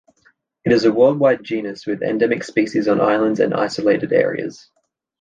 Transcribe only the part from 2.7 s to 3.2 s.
on